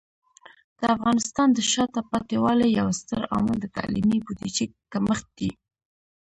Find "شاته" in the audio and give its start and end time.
1.71-2.01